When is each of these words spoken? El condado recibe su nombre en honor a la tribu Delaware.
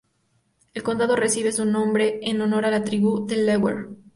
El 0.73 0.81
condado 0.81 1.15
recibe 1.15 1.51
su 1.51 1.63
nombre 1.63 2.21
en 2.23 2.41
honor 2.41 2.65
a 2.65 2.71
la 2.71 2.83
tribu 2.83 3.27
Delaware. 3.27 3.89